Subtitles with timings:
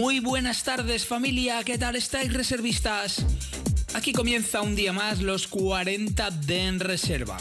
[0.00, 3.22] Muy buenas tardes familia, ¿qué tal estáis reservistas?
[3.92, 7.36] Aquí comienza un día más los 40 de en reserva.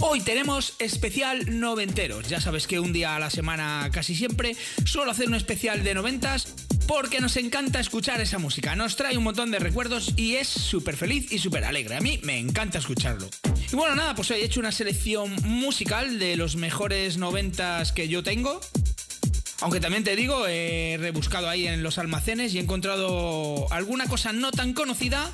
[0.00, 2.28] Hoy tenemos especial noventeros.
[2.28, 5.94] Ya sabes que un día a la semana casi siempre suelo hacer un especial de
[5.94, 6.54] noventas
[6.86, 8.76] porque nos encanta escuchar esa música.
[8.76, 11.96] Nos trae un montón de recuerdos y es súper feliz y súper alegre.
[11.96, 13.26] A mí me encanta escucharlo.
[13.72, 18.06] Y bueno, nada, pues hoy he hecho una selección musical de los mejores noventas que
[18.08, 18.60] yo tengo.
[19.60, 24.32] Aunque también te digo, he rebuscado ahí en los almacenes y he encontrado alguna cosa
[24.32, 25.30] no tan conocida,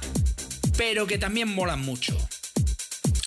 [0.77, 2.17] pero que también molan mucho.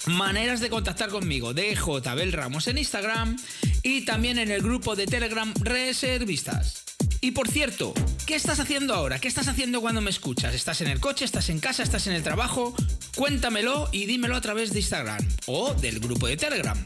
[0.05, 3.37] Maneras de contactar conmigo, DJ Bel Ramos en Instagram
[3.83, 6.83] y también en el grupo de Telegram Reservistas.
[7.21, 7.93] Y por cierto,
[8.25, 9.19] ¿qué estás haciendo ahora?
[9.19, 10.53] ¿Qué estás haciendo cuando me escuchas?
[10.53, 11.25] ¿Estás en el coche?
[11.25, 11.83] ¿Estás en casa?
[11.83, 12.73] ¿Estás en el trabajo?
[13.15, 16.77] Cuéntamelo y dímelo a través de Instagram o del grupo de Telegram.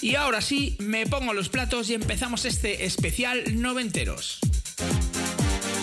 [0.00, 4.38] Y ahora sí, me pongo los platos y empezamos este especial noventeros.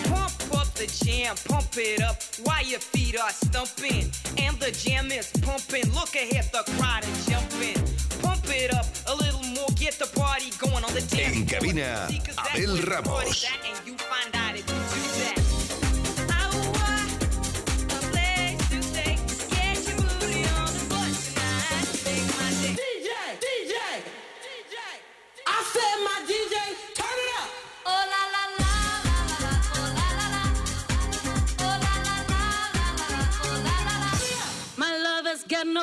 [0.08, 4.10] Pump up the jam, pump it up while your feet are stumping.
[4.38, 5.92] And the jam is pumping.
[5.92, 7.76] Look ahead, the crowd is jumping.
[8.22, 12.08] Pump it up a little more, get the party going on the dance En cabina,
[12.54, 13.44] Abel Ramos.
[13.68, 14.65] and you find out if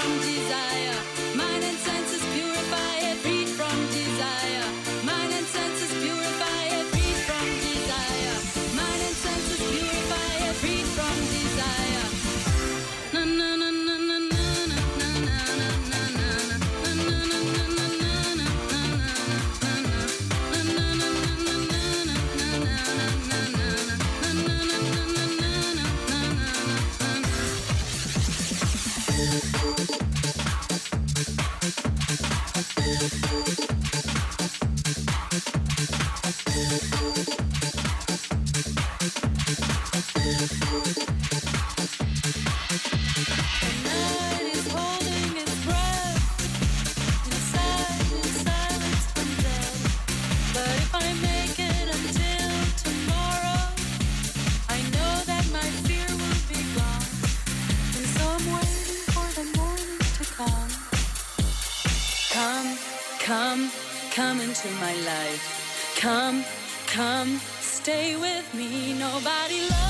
[0.00, 1.17] from desire,
[67.18, 68.92] come, stay with me.
[68.98, 69.87] Nobody loves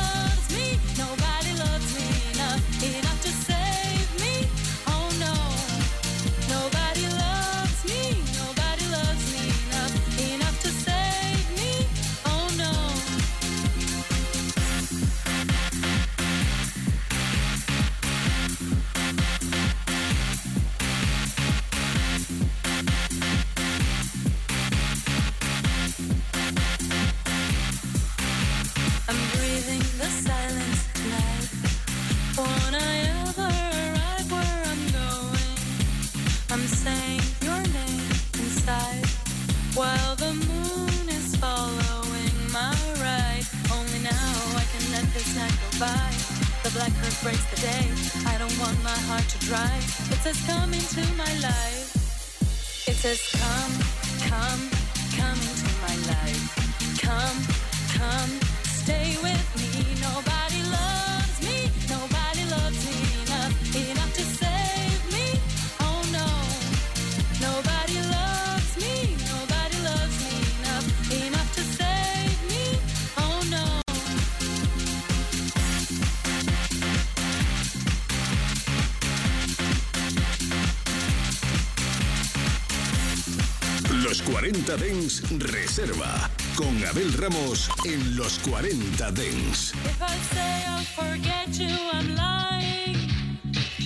[85.30, 89.75] Reserva con Abel Ramos en los 40 Dents.
[89.84, 92.97] If I say I'll forget you, I'm lying.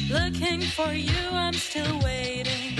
[0.08, 2.78] Looking for you, I'm still waiting.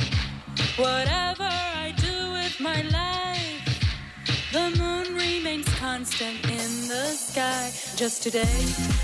[0.76, 3.80] Whatever I do with my life,
[4.52, 7.72] the moon remains constant in the sky.
[7.96, 8.62] Just today,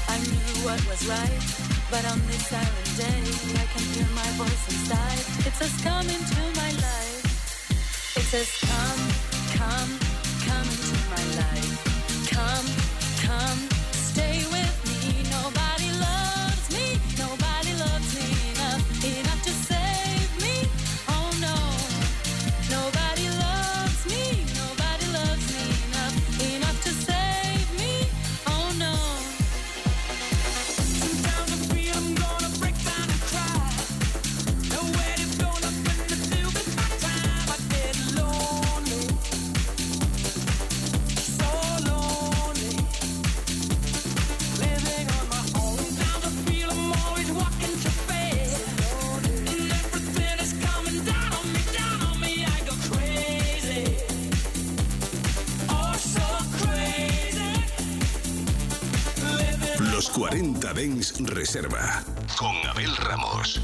[0.09, 1.43] I knew what was right.
[1.91, 3.23] But on this silent day,
[3.61, 5.47] I can hear my voice inside.
[5.47, 8.17] It says, Come into my life.
[8.17, 9.28] It says, Come.
[9.59, 9.99] Come,
[10.47, 12.31] come into my life.
[12.31, 13.78] Come, come.
[61.31, 62.03] Reserva
[62.37, 63.61] con Abel Ramos.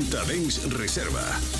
[0.00, 1.59] Punta Dens Reserva.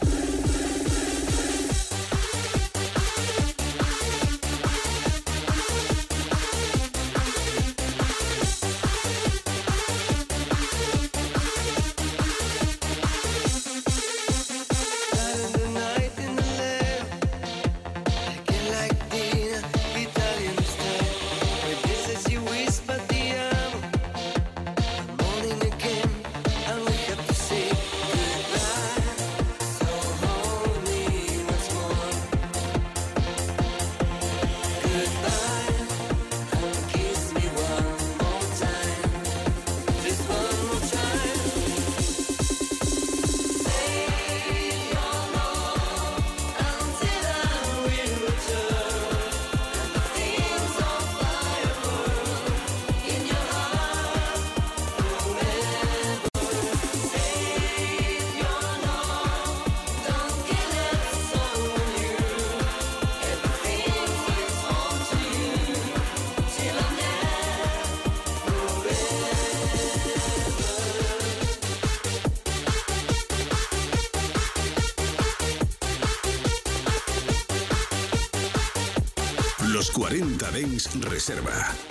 [80.11, 81.90] 40 Dens Reserva.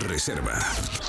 [0.00, 1.01] Reserva.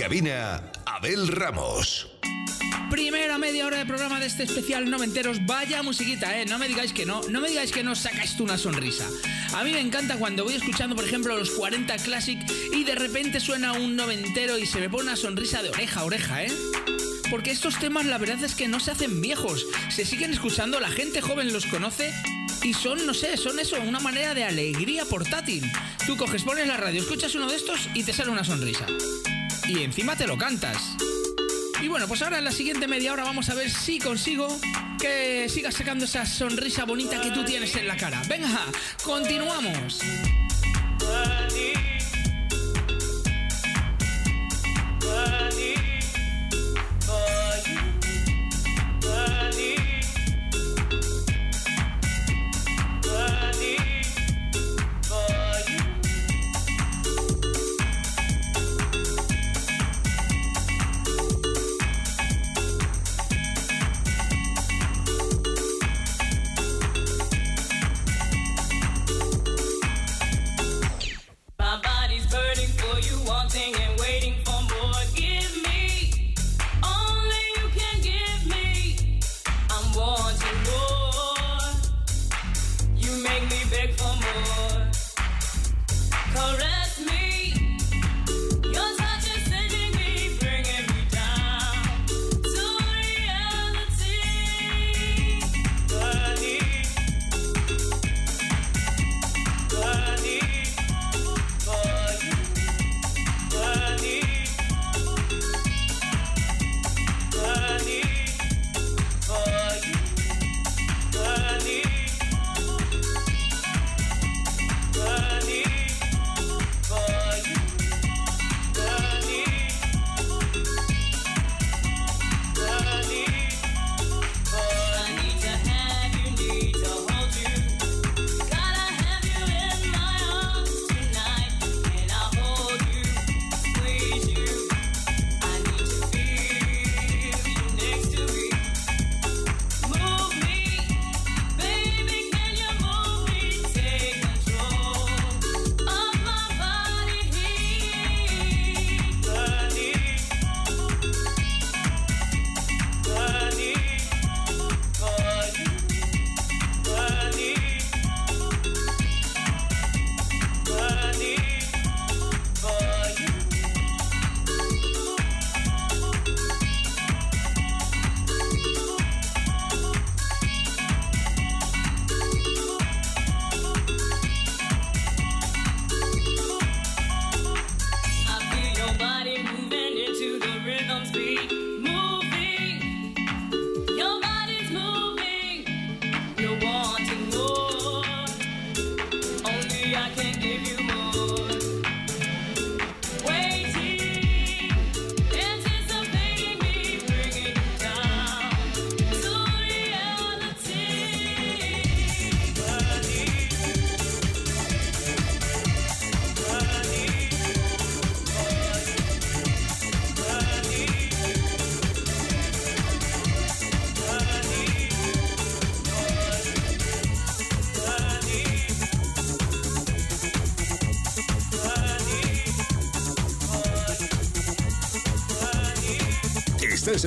[0.00, 2.08] Cabina, Abel Ramos.
[2.90, 5.44] Primera media hora de programa de este especial noventeros.
[5.44, 6.46] Vaya musiquita, ¿eh?
[6.46, 7.20] No me digáis que no.
[7.28, 9.06] No me digáis que no sacáis tú una sonrisa.
[9.54, 12.40] A mí me encanta cuando voy escuchando, por ejemplo, los 40 Classic
[12.72, 16.04] y de repente suena un noventero y se me pone una sonrisa de oreja a
[16.04, 16.52] oreja, ¿eh?
[17.30, 19.66] Porque estos temas la verdad es que no se hacen viejos.
[19.90, 22.10] Se siguen escuchando, la gente joven los conoce
[22.62, 25.70] y son, no sé, son eso, una manera de alegría portátil.
[26.06, 28.86] Tú coges, pones la radio, escuchas uno de estos y te sale una sonrisa.
[29.70, 30.96] Y encima te lo cantas.
[31.80, 34.48] Y bueno, pues ahora en la siguiente media hora vamos a ver si consigo
[34.98, 38.20] que sigas sacando esa sonrisa bonita que tú tienes en la cara.
[38.28, 38.66] Venga,
[39.04, 40.00] continuamos.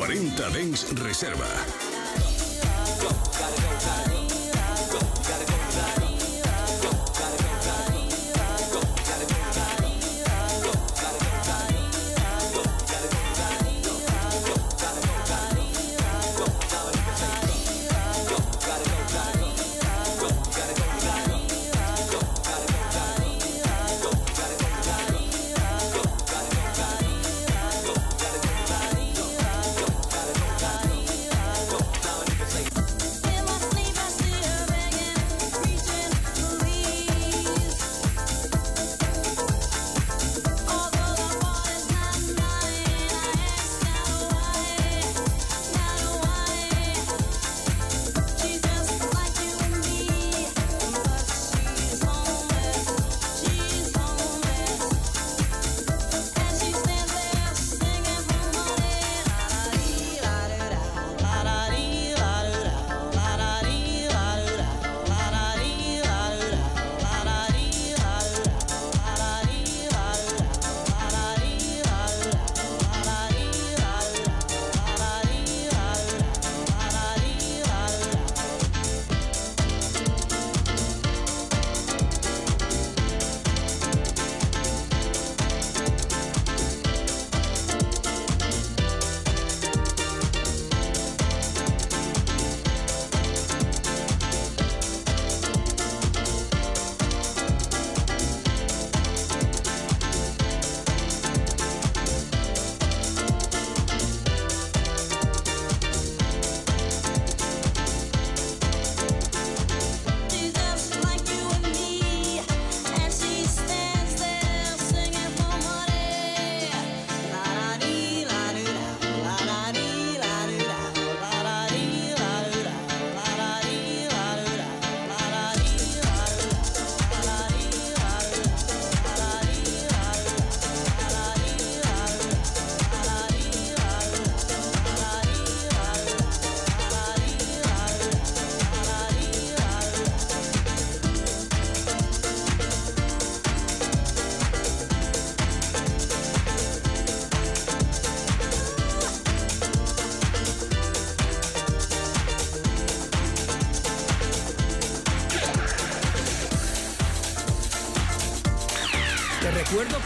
[0.00, 1.46] 40 Dens Reserva.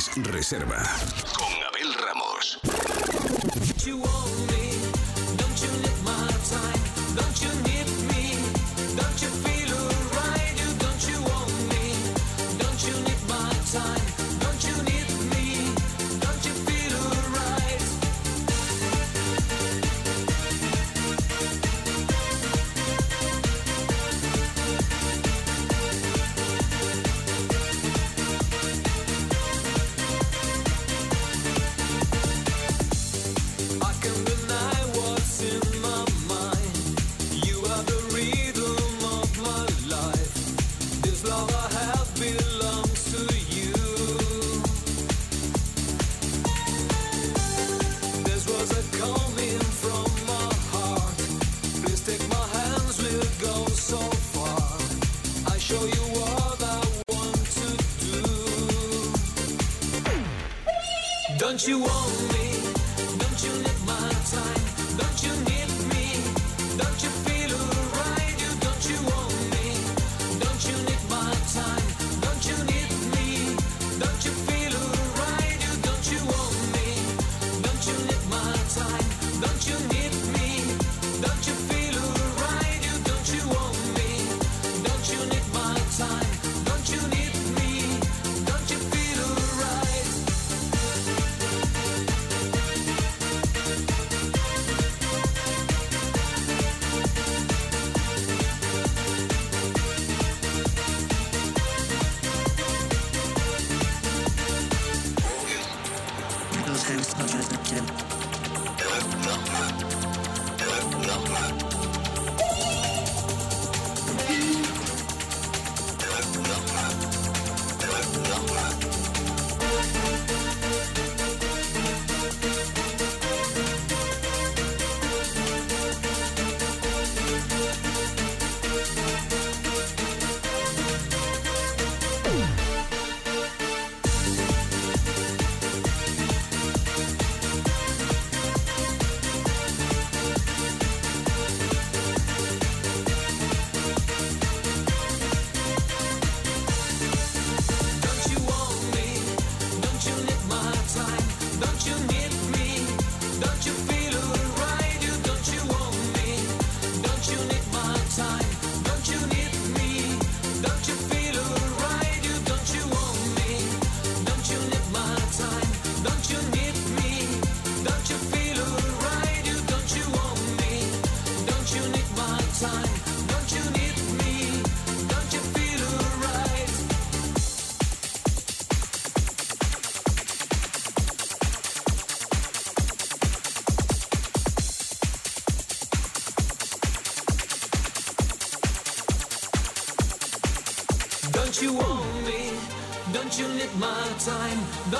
[0.00, 0.82] Reserva.
[1.36, 2.58] Con Abel Ramos.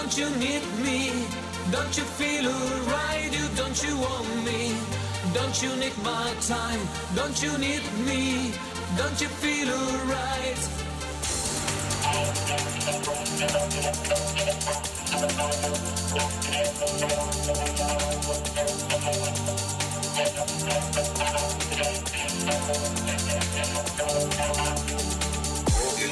[0.00, 1.12] Don't you need me?
[1.70, 3.30] Don't you feel alright?
[3.30, 4.74] You don't you want me?
[5.34, 6.80] Don't you need my time?
[7.14, 8.50] Don't you need me?
[8.96, 10.56] Don't you feel alright?
[25.68, 26.10] Morgen,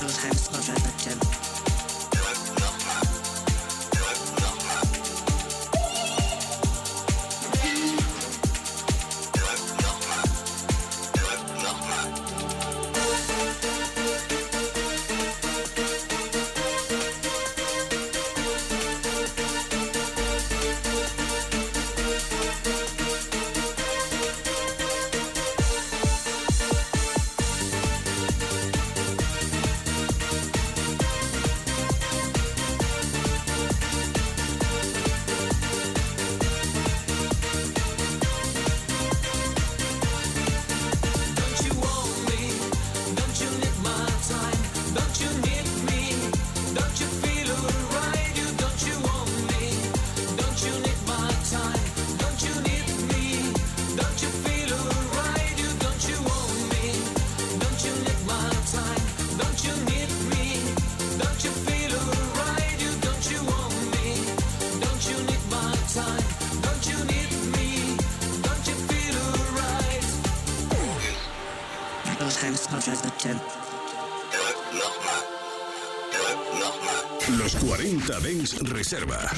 [0.00, 1.23] du rennst nur für
[78.66, 79.30] Reserva.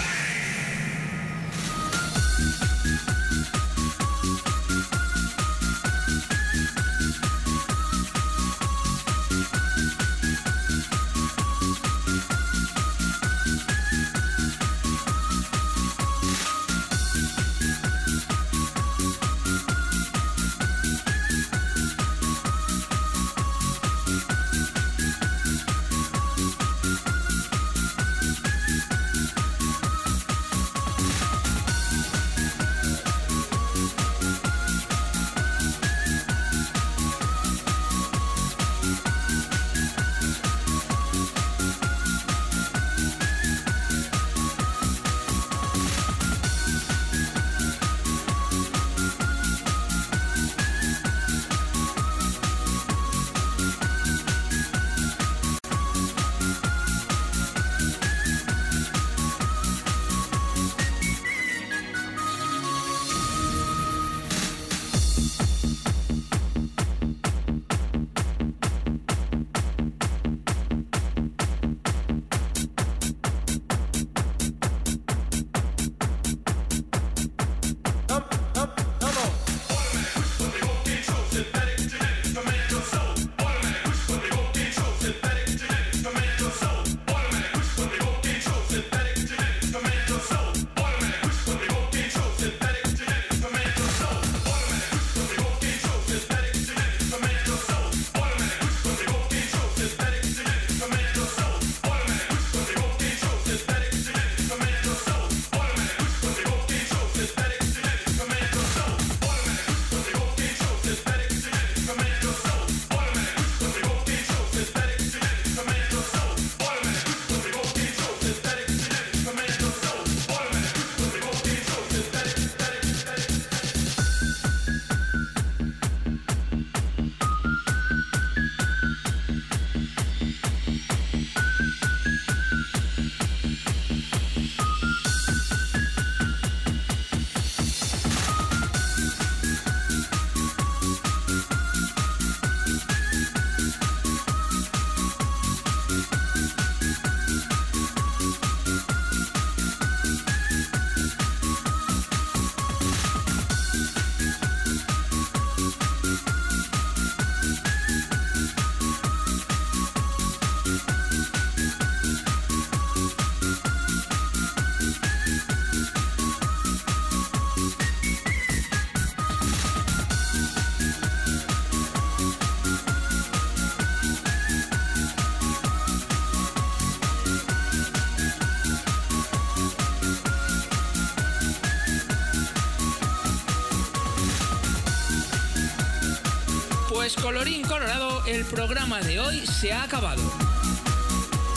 [188.36, 190.22] El programa de hoy se ha acabado.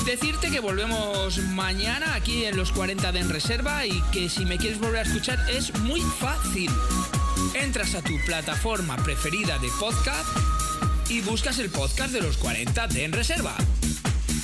[0.05, 4.57] Decirte que volvemos mañana aquí en los 40 de En Reserva y que si me
[4.57, 6.71] quieres volver a escuchar es muy fácil.
[7.53, 10.25] Entras a tu plataforma preferida de podcast
[11.09, 13.57] y buscas el podcast de los 40 de En Reserva.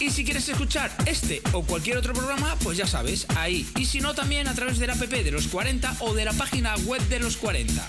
[0.02, 3.66] Y si quieres escuchar este o cualquier otro programa, pues ya sabes, ahí.
[3.78, 6.76] Y si no, también a través del app de los 40 o de la página
[6.86, 7.88] web de los 40.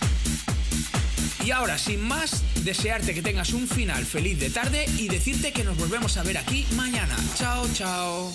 [1.45, 5.63] Y ahora, sin más, desearte que tengas un final feliz de tarde y decirte que
[5.63, 7.17] nos volvemos a ver aquí mañana.
[7.37, 8.33] Chao, chao.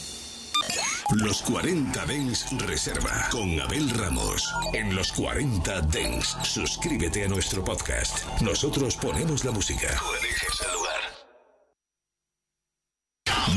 [1.15, 4.49] Los 40 Dens Reserva con Abel Ramos.
[4.73, 8.25] En los 40 Dens, suscríbete a nuestro podcast.
[8.41, 9.89] Nosotros ponemos la música.
[9.99, 11.01] Tú eliges el lugar.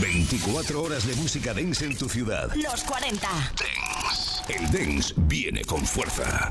[0.01, 2.53] 24 horas de música dance en tu ciudad.
[2.57, 3.29] Los 40.
[4.49, 6.51] El dance viene con fuerza.